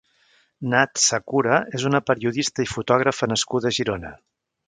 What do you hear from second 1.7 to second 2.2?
és una